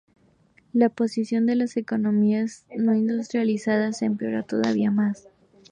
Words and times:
La 0.73 0.89
posición 0.89 1.45
de 1.45 1.55
las 1.55 1.77
economías 1.77 2.65
no 2.75 2.95
industrializadas 2.95 4.01
empeoró 4.01 4.43
todavía 4.43 4.89
más. 4.89 5.27